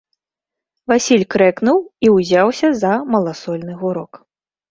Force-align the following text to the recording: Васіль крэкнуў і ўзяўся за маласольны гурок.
Васіль 0.91 1.25
крэкнуў 1.33 1.83
і 2.07 2.11
ўзяўся 2.15 2.71
за 2.79 2.93
маласольны 3.17 3.73
гурок. 3.83 4.11